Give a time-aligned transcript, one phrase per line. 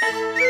[0.00, 0.47] 我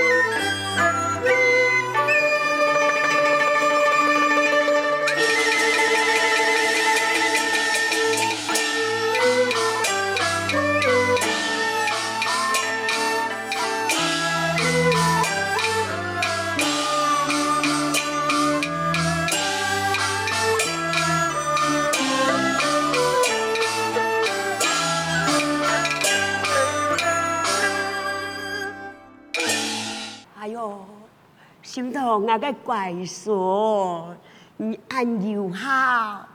[32.53, 34.17] 个乖孙，
[34.57, 36.27] 你安又好，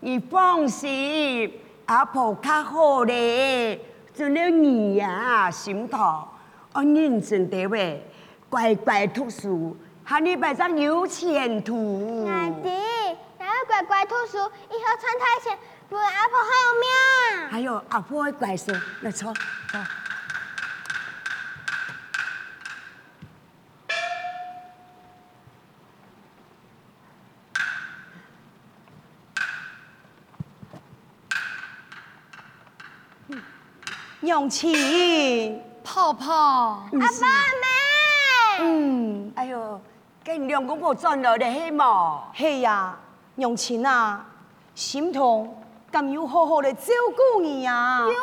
[0.00, 1.50] 你放心，
[1.86, 3.80] 阿婆较好咧。
[4.12, 6.28] 做了你呀，心头，
[6.74, 8.06] 我认真的喂，
[8.50, 12.26] 乖乖读书，哈你摆上有前途。
[12.26, 12.68] 阿弟，
[13.38, 15.58] 要乖乖读书，以后穿太前，
[15.88, 17.48] 不阿婆好命。
[17.50, 19.32] 还有阿婆的乖孙，来坐，
[19.70, 19.80] 坐。
[34.32, 37.26] 永琴，婆婆，阿爸
[37.60, 39.78] 妹，嗯，哎呦，
[40.24, 42.96] 跟两公婆转了的嘿嘛，嘿呀，
[43.34, 44.24] 娘亲啊，
[44.74, 45.54] 心痛，
[45.90, 47.98] 敢有好好的照顾你呀？
[48.00, 48.14] 有哦，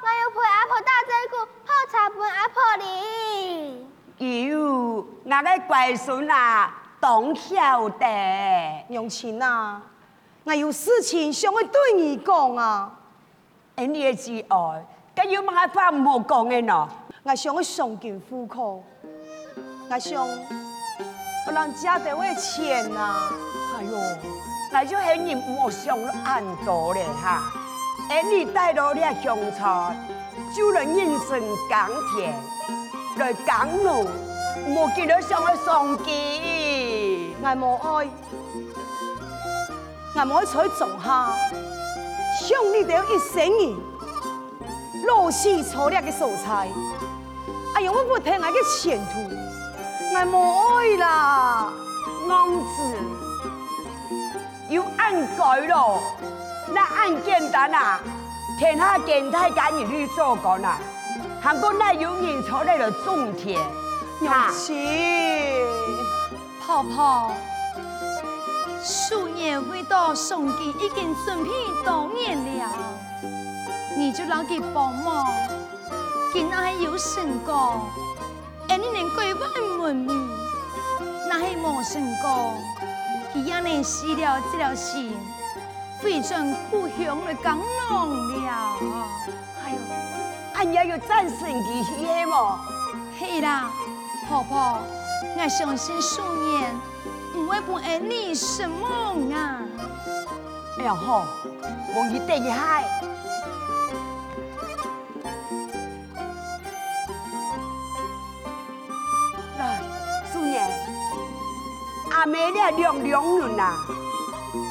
[0.00, 4.48] 我要陪阿婆打这个泡茶陪阿婆哩。
[4.48, 8.06] 有，我的乖孙啊，懂晓得。
[8.88, 9.82] 娘亲啊，
[10.44, 12.90] 我有事情想要对你讲啊，
[13.76, 14.86] 哎，你也知爱。
[15.16, 16.88] 咁有乜话唔好讲嘅喏？
[17.22, 18.82] 我想要上进户口，
[19.90, 20.26] 我想
[21.46, 23.30] 不能借得我钱呐。
[23.76, 23.98] 哎呦，
[24.72, 27.52] 那就系你莫想按多咧哈！
[28.10, 29.96] 哎，你带到啲香菜，
[30.54, 31.78] 就能人生耕
[32.14, 32.34] 田，
[33.16, 34.06] 来耕农，
[34.68, 37.34] 莫见到想要上进。
[37.40, 38.08] 我冇爱，
[40.16, 41.34] 我冇爱在种下，
[42.40, 43.93] 想你哋一生儿。
[45.06, 46.68] 老是粗劣的素材，
[47.74, 49.28] 哎呀，我不听我的前途，
[50.14, 51.72] 我无爱啦，
[52.26, 52.96] 公子，
[54.70, 56.00] 要按改咯，
[56.72, 58.00] 那按简单啊，
[58.58, 60.78] 天下简单敢于去做工啦，
[61.42, 63.60] 韩国那有人出来了种田，
[64.26, 64.72] 哈，是，
[66.64, 67.32] 婆婆，
[68.82, 71.50] 数年未到送给已经准备
[71.84, 72.70] 多年了。
[74.04, 75.32] 你就让佢帮忙，
[76.30, 77.88] 见那系有成果，
[78.68, 80.14] 而你能归还门面，
[81.26, 82.52] 那系冇成果，
[83.32, 85.16] 佢也能死了这条心，
[86.02, 88.76] 回转故乡来耕农了。
[89.64, 89.78] 哎呦，
[90.52, 92.58] 俺也有战胜佢系么？
[93.18, 93.70] 系啦，
[94.28, 94.80] 婆婆，
[95.38, 96.74] 俺相信数年
[97.32, 98.86] 不会不爱你什么
[99.34, 99.62] 啊。
[100.78, 101.24] 哎呀好，
[101.94, 102.44] 我一定
[112.24, 112.30] 系。
[112.30, 113.76] 没了两两人呐，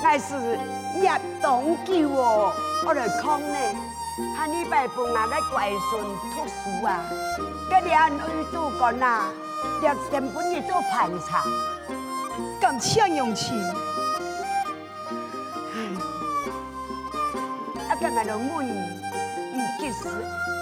[0.02, 0.58] 那是
[1.02, 2.52] 叶东救我，
[2.86, 3.58] 我来看呢。
[4.38, 7.04] 哈，你拜奉俺个乖孙读书啊，
[7.70, 8.20] 个两女
[8.52, 9.24] 做工呐，
[9.82, 11.44] 要全部你做盘查，
[12.60, 13.60] 感谢用情。
[17.90, 18.74] 啊，刚才都问你，
[19.54, 20.08] 你几时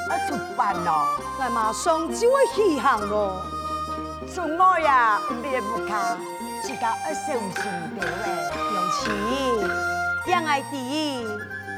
[0.09, 1.05] 要出班咯？
[1.39, 3.41] 我马上就会起航咯。
[4.33, 6.17] 做我呀，别不卡。
[6.61, 7.63] 自家一生心
[7.95, 8.25] 的喂，
[8.75, 9.09] 永琪，
[10.27, 11.25] 两爱弟，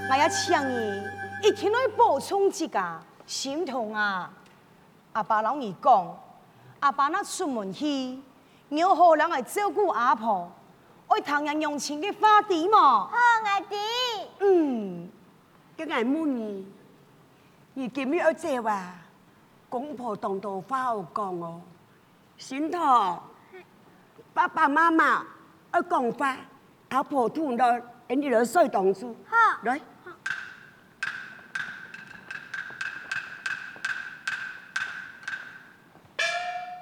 [0.10, 1.08] 我要请你
[1.42, 4.30] 一天来补充自家心痛啊！
[5.14, 6.18] 阿爸老你讲，
[6.82, 8.20] 阿爸那出门去，
[8.70, 10.52] 要好人来照顾阿婆，
[11.08, 13.08] 爱唐人用钱的话题嘛？
[13.08, 13.12] 好
[13.46, 13.78] 爱弟，
[14.42, 15.10] 嗯，
[15.78, 16.68] 跟爱母你，
[17.74, 18.96] 你今日要这话，
[19.70, 21.62] 公婆当道话好讲哦，
[22.38, 23.18] 心痛。
[24.34, 25.24] 爸爸妈妈
[25.74, 26.36] 要讲话，
[26.90, 27.68] 阿婆听到，
[28.08, 29.16] 你来说当主。
[29.30, 29.80] 好，来。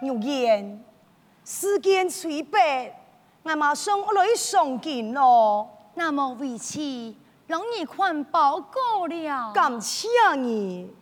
[0.01, 0.83] 牛言，
[1.43, 2.57] 时间催迫，
[3.43, 5.69] 我马上我来上京咯。
[5.95, 6.79] 那么为此，
[7.47, 9.51] 让你看报告了。
[9.53, 10.07] 感谢
[10.37, 11.00] 你。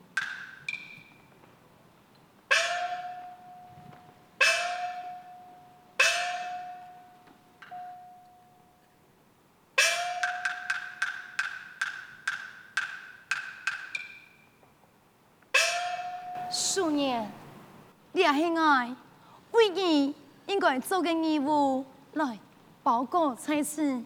[20.70, 21.84] 该做个义务
[22.14, 22.38] 来
[22.84, 24.00] 报告差事，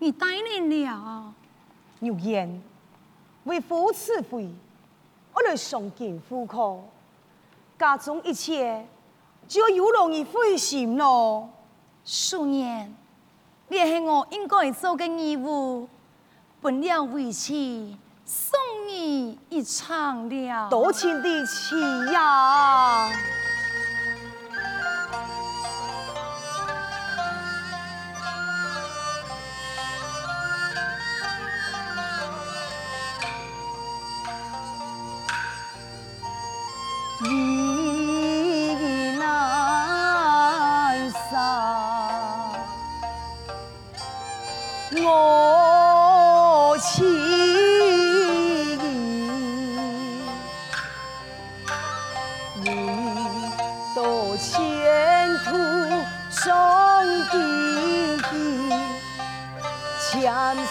[0.00, 1.32] 你答应了。
[2.00, 2.60] 有言
[3.44, 4.52] 为父赐妃，
[5.32, 6.80] 我来上京赴考，
[7.78, 8.84] 家中一切
[9.46, 11.48] 就有劳你费心咯。
[12.02, 12.92] 素年，
[13.68, 15.88] 你也是我应该做个义务，
[16.60, 17.96] 本了为妻。
[18.24, 21.80] 送你一场了，多情的妻
[22.12, 23.08] 呀！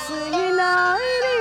[0.05, 0.21] สี
[0.55, 0.63] ไหน
[1.23, 1.33] นิ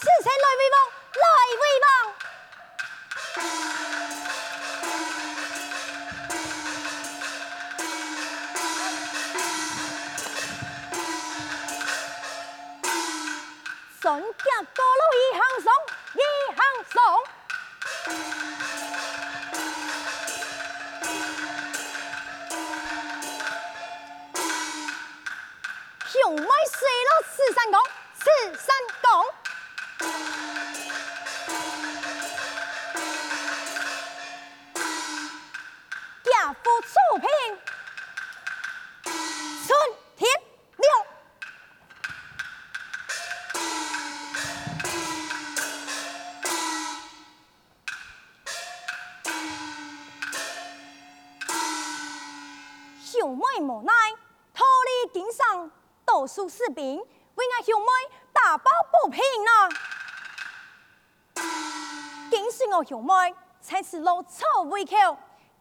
[0.00, 0.97] 是谁来威风
[53.60, 53.92] 无奈，
[54.54, 55.70] 脱离经商，
[56.04, 57.86] 多数士兵为俺兄妹
[58.32, 58.70] 打抱
[59.02, 59.68] 不平啊！
[62.30, 64.94] 今时我兄妹才是老臭胃口，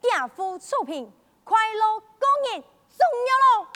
[0.01, 1.12] 家父出平，
[1.44, 3.68] 快乐过日重要咯。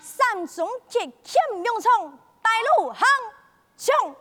[0.00, 3.06] 山中铁剑勇冲，带路行
[3.76, 4.16] 冲。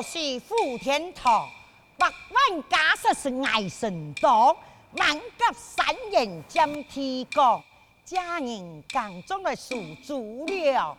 [0.00, 1.46] 做事负天堂，
[1.98, 4.56] 百万家室是爱神当，
[4.92, 7.62] 万甲三人将提纲，
[8.02, 10.96] 家人间中来数足了。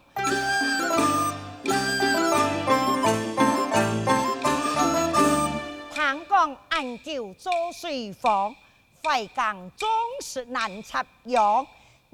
[5.96, 8.55] 唐江暗九做水房，
[9.03, 9.89] 淮江总
[10.22, 11.65] 是难插秧，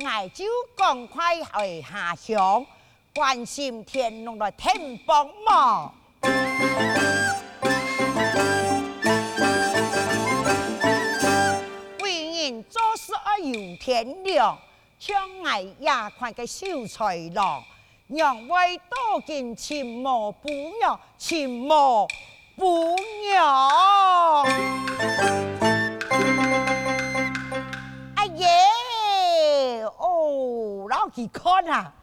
[0.05, 2.65] 爱就赶快回下乡，
[3.13, 5.93] 关心天龙来添帮忙。
[12.01, 14.57] 为人做事要有天良，
[14.99, 17.63] 像爱亚宽个秀才郎，
[18.07, 22.07] 让为多见秦某不妙，秦某
[22.55, 24.43] 不妙。
[28.15, 31.93] 哎耶，哦，老几看啊，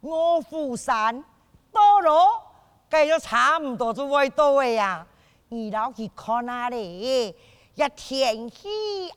[0.00, 1.24] 我富山
[1.72, 2.49] 多罗。
[2.90, 5.06] 计咗差唔多就会到嘅呀，
[5.50, 7.34] 二老去看哪里？
[7.74, 8.68] 一天气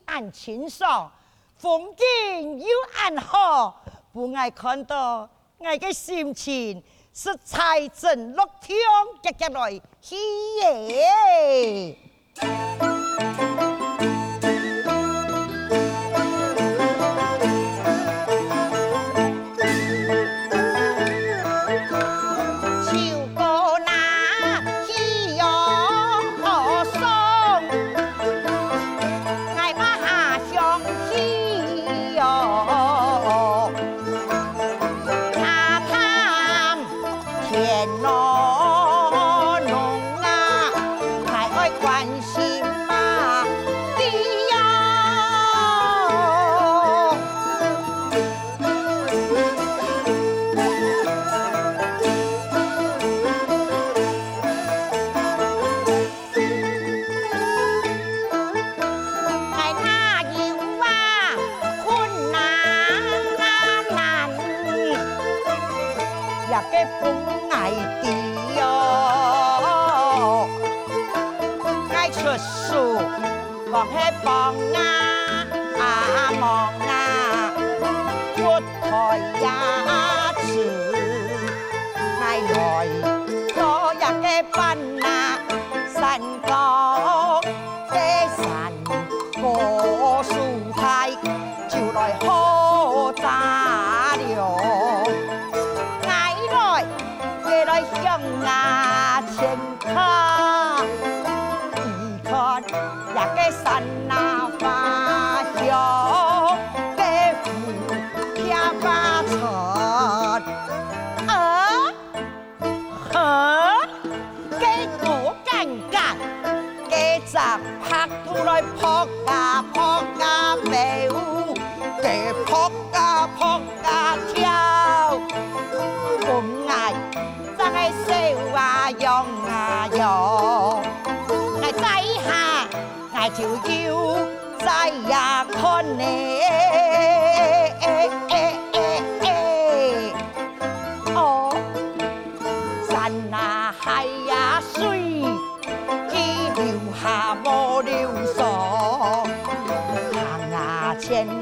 [0.06, 1.12] 暗清爽，
[1.58, 5.28] 风景又暗好，不爱看到
[5.60, 6.82] 爱个心情
[7.14, 8.78] 是财神乐天，
[9.22, 10.16] 接接来喜
[10.58, 11.98] 耶。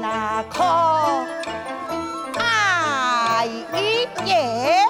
[0.00, 1.24] 前啊靠，
[2.38, 3.48] 哎
[4.24, 4.86] 耶，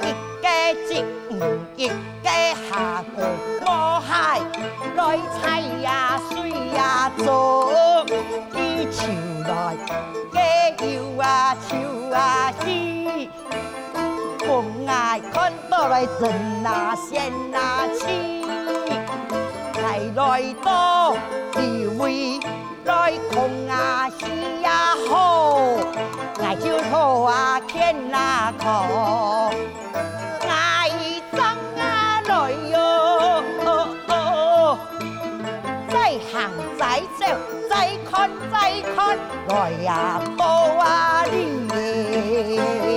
[0.00, 0.02] 一
[0.42, 0.46] 个
[0.88, 1.04] 接
[1.76, 2.28] 一个
[2.68, 3.18] 下过
[3.66, 4.40] 我海
[4.96, 5.44] 来采。
[7.18, 8.04] 做
[8.56, 9.06] 伊树
[9.46, 9.76] 来，
[10.32, 10.36] 加
[10.84, 11.76] 油啊，树
[12.12, 13.30] 啊喜，
[14.40, 16.32] 风爱看到来真
[16.64, 18.44] 啊仙啊气，
[19.80, 21.14] 来来到
[21.52, 22.33] 地位
[22.84, 24.26] 在空啊戏
[24.62, 25.58] 呀好
[26.38, 29.50] 来就头啊天啊客啊
[30.46, 30.90] 来
[31.80, 32.34] 啊嘴
[32.70, 32.76] 哟
[35.88, 37.24] 再行再走
[37.70, 42.93] 再看再看来呀抱啊你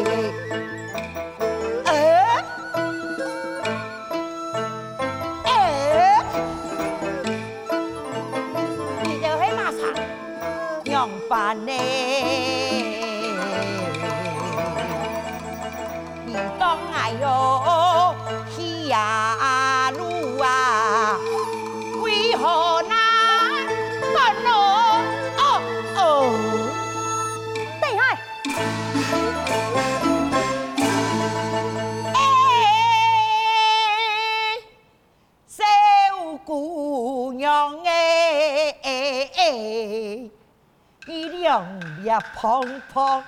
[42.19, 43.23] 胖胖，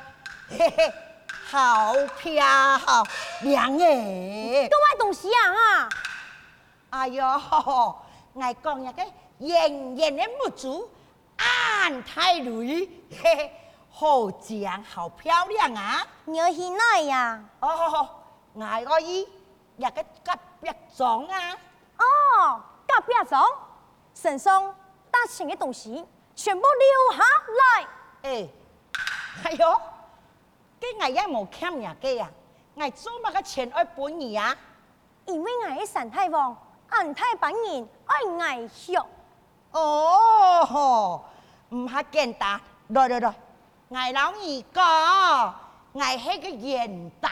[0.50, 0.94] 嘿嘿，
[1.52, 2.44] 好漂
[3.42, 4.68] 亮哎！
[4.70, 5.90] 都买东西啊哈！
[6.92, 7.24] 哎呦，
[8.40, 9.04] 爱讲一个
[9.40, 10.90] 圆圆的木珠，
[11.38, 12.90] 安太雷，
[13.22, 13.54] 嘿嘿，
[13.92, 16.06] 好正，好漂亮啊！
[16.26, 17.44] 你要去哪呀？
[17.60, 18.10] 哦，
[18.62, 19.28] 爱个伊
[19.78, 19.92] 一个
[20.24, 21.58] 隔壁装啊！
[21.98, 23.46] 哦，隔壁装，
[24.14, 24.76] 身上
[25.12, 26.06] 带钱的东西
[26.36, 27.24] 全部留下
[27.60, 27.88] 来。
[28.22, 28.50] 哎，
[29.44, 29.82] 哎呦，
[30.80, 32.32] 这爱也冇欠人家啊！
[32.78, 34.56] 爱做乜个钱爱本你啊？
[35.26, 36.56] 因为我是三太王，
[36.90, 38.98] 俺太本人爱爱惜。
[39.72, 41.24] 哦，
[41.70, 43.34] 唔系简单，来来来，
[43.94, 45.56] 爱老二讲，
[46.00, 47.30] 爱迄个缘道，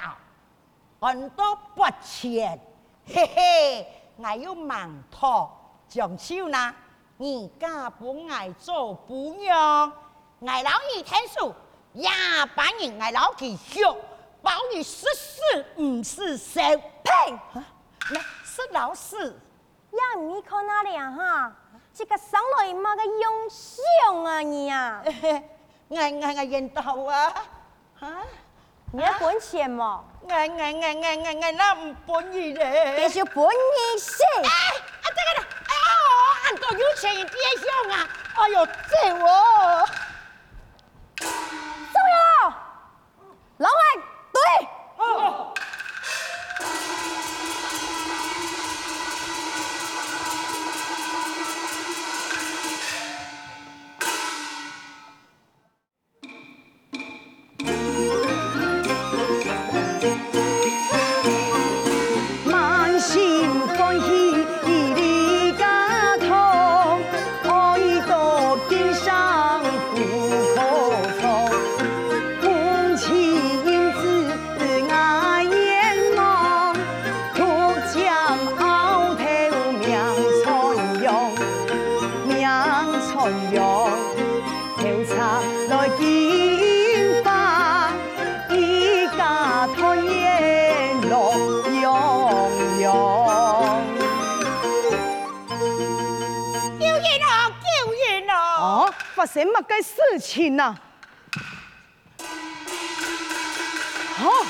[1.00, 2.60] 很多不钱，
[3.06, 3.88] 嘿嘿，
[4.24, 5.50] 爱要盲托，
[5.88, 6.76] 讲笑呢，
[7.18, 9.92] 你家本爱做不样，
[10.46, 11.54] 爱老二听数，
[11.98, 12.10] 也
[12.56, 13.96] 把人爱老几笑，
[14.44, 17.12] 保你十事唔是小屁，
[18.12, 19.18] 咩是老师？
[19.92, 21.52] 呀，你看哪里啊哈？
[21.92, 25.02] 这个上来嘛个用相啊你啊！
[25.90, 27.34] 爱爱爱缘道啊！
[28.00, 28.22] 啊！
[28.94, 30.04] 你要本钱嘛？
[30.30, 32.94] 爱爱爱爱爱爱那唔本意嘞！
[32.96, 34.22] 别说本意是。
[34.44, 34.50] 哎，
[35.02, 36.06] 啊这个呢，哎哦，
[36.46, 38.08] 俺都有钱别想啊！
[38.36, 39.90] 哎呦，这我
[99.28, 100.80] 什么个事情啊？
[104.20, 104.46] 哦，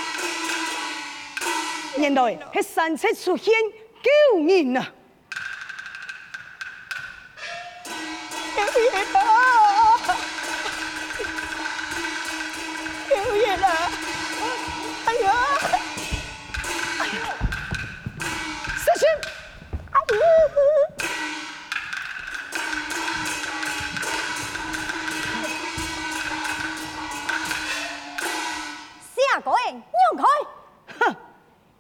[1.98, 3.54] 原来系神迹出现
[4.02, 4.10] 救
[4.46, 4.88] 人啊！
[8.56, 9.37] 救人啊！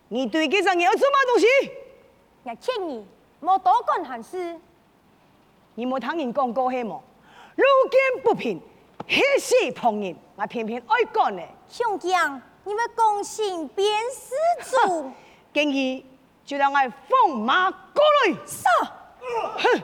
[0.09, 1.71] 你对这张要做嘛东西？
[2.43, 3.05] 我劝你
[3.39, 4.59] 莫多管闲事。
[5.75, 7.03] 你莫听人讲过黑么？
[7.55, 8.61] 路见不平，
[9.07, 11.41] 血气碰人，我偏偏爱讲呢。
[11.69, 15.11] 兄长，你们公信便是主。
[15.53, 16.05] 建议
[16.45, 18.33] 就让我放马过来。
[18.45, 18.69] 杀。
[19.57, 19.83] 哼！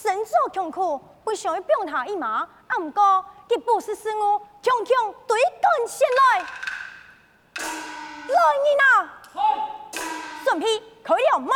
[0.00, 3.02] 身作穷苦，不想要帮他一马，啊唔过
[3.46, 6.46] 佢不是事我，强强对干起来。
[7.58, 9.20] 来人啊！
[10.44, 11.54] 准备开了马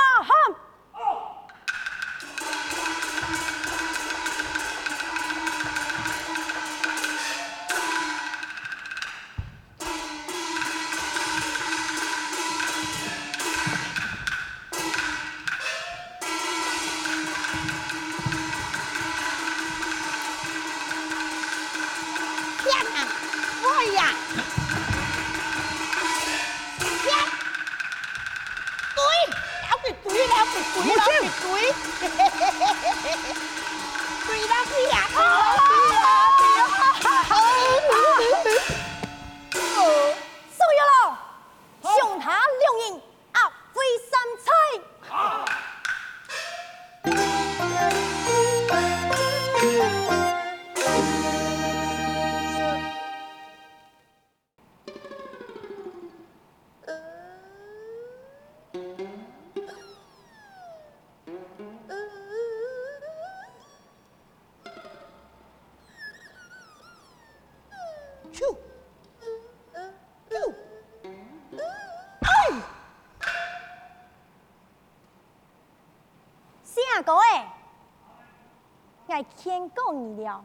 [79.94, 80.44] 你了，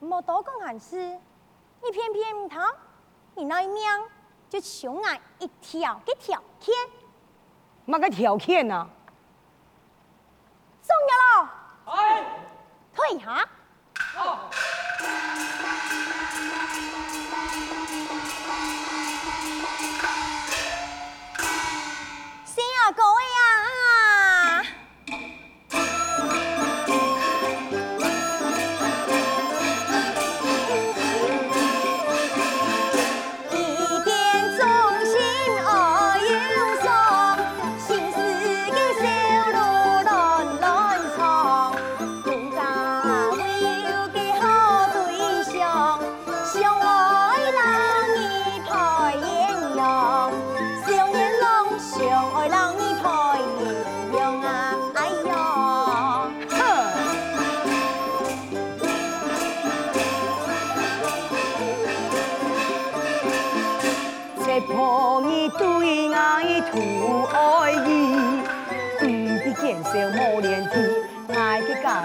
[0.00, 0.96] 莫多讲闲事，
[1.82, 2.60] 你偏偏唔听，
[3.36, 3.82] 你那一命
[4.48, 6.74] 就求俺一条给条件，
[7.86, 8.88] 乜个条件啊？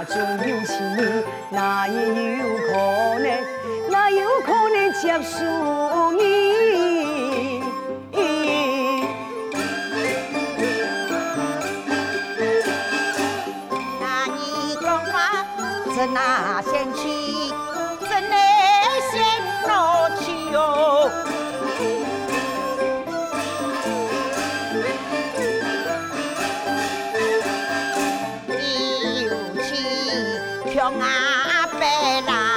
[0.09, 0.75] 的家中有情，
[1.51, 1.93] 哪有
[2.67, 3.29] 可能，
[3.89, 5.45] 哪有可能接受
[30.73, 32.48] 평화 빼라.